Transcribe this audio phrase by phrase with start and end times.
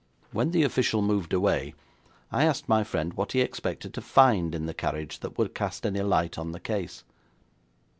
[0.31, 1.75] When the official moved away,
[2.31, 5.85] I asked my friend what he expected to find in the carriage that would cast
[5.85, 7.03] any light on the case.